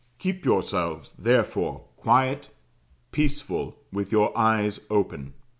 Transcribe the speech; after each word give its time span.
Keep 0.17 0.45
yourselves, 0.45 1.13
therefore, 1.15 1.81
quiet, 1.95 2.49
peaceful, 3.11 3.75
with 3.93 4.11
your 4.11 4.35
eyes 4.35 4.79
open. 4.89 5.35